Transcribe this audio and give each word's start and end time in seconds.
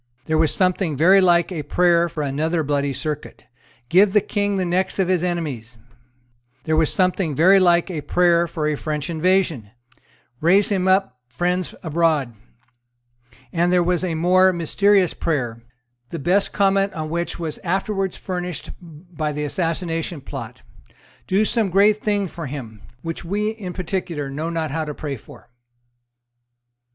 There 0.25 0.39
was 0.39 0.51
something 0.51 0.97
very 0.97 1.21
like 1.21 1.51
a 1.51 1.61
prayer 1.61 2.09
for 2.09 2.23
another 2.23 2.63
Bloody 2.63 2.91
Circuit; 2.91 3.45
"Give 3.87 4.13
the 4.13 4.19
King 4.19 4.55
the 4.55 4.65
necks 4.65 4.97
of 4.97 5.07
his 5.09 5.23
enemies;" 5.23 5.77
there 6.63 6.75
was 6.75 6.91
something 6.91 7.35
very 7.35 7.59
like 7.59 7.91
a 7.91 8.01
prayer 8.01 8.47
for 8.47 8.65
a 8.65 8.73
French 8.75 9.11
invasion; 9.11 9.69
"Raise 10.39 10.69
him 10.69 10.87
up 10.87 11.19
friends 11.27 11.75
abroad;" 11.83 12.33
and 13.53 13.71
there 13.71 13.83
was 13.83 14.03
a 14.03 14.15
more 14.15 14.51
mysterious 14.51 15.13
prayer, 15.13 15.61
the 16.09 16.17
best 16.17 16.51
comment 16.51 16.93
on 16.93 17.11
which 17.11 17.37
was 17.37 17.59
afterwards 17.59 18.17
furnished 18.17 18.71
by 18.81 19.31
the 19.31 19.43
Assassination 19.43 20.19
Plot; 20.19 20.63
"Do 21.27 21.45
some 21.45 21.69
great 21.69 22.01
thing 22.03 22.27
for 22.27 22.47
him; 22.47 22.81
which 23.03 23.23
we 23.23 23.51
in 23.51 23.71
particular 23.73 24.31
know 24.31 24.49
not 24.49 24.71
how 24.71 24.83
to 24.83 24.95
pray 24.95 25.15
for." 25.15 25.51